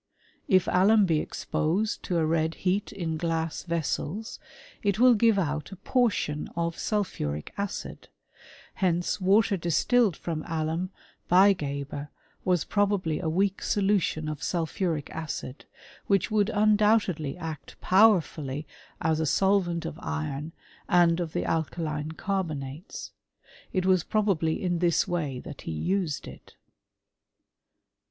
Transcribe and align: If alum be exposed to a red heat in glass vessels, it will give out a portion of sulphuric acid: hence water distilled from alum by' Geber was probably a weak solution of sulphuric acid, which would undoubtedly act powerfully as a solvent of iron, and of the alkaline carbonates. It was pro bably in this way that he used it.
If 0.47 0.67
alum 0.67 1.05
be 1.05 1.19
exposed 1.19 2.01
to 2.05 2.17
a 2.17 2.25
red 2.25 2.55
heat 2.55 2.91
in 2.91 3.17
glass 3.17 3.61
vessels, 3.61 4.39
it 4.81 4.97
will 4.97 5.13
give 5.13 5.37
out 5.37 5.71
a 5.71 5.75
portion 5.75 6.49
of 6.55 6.75
sulphuric 6.75 7.53
acid: 7.55 8.07
hence 8.73 9.21
water 9.21 9.57
distilled 9.57 10.17
from 10.17 10.41
alum 10.47 10.89
by' 11.27 11.53
Geber 11.53 12.09
was 12.43 12.63
probably 12.65 13.19
a 13.19 13.29
weak 13.29 13.61
solution 13.61 14.27
of 14.27 14.41
sulphuric 14.41 15.11
acid, 15.11 15.65
which 16.07 16.31
would 16.31 16.49
undoubtedly 16.49 17.37
act 17.37 17.79
powerfully 17.79 18.65
as 19.01 19.19
a 19.19 19.27
solvent 19.27 19.85
of 19.85 19.99
iron, 20.01 20.51
and 20.89 21.19
of 21.19 21.33
the 21.33 21.45
alkaline 21.45 22.13
carbonates. 22.13 23.11
It 23.71 23.85
was 23.85 24.03
pro 24.03 24.23
bably 24.23 24.59
in 24.59 24.79
this 24.79 25.07
way 25.07 25.39
that 25.41 25.61
he 25.61 25.71
used 25.71 26.27
it. 26.27 26.55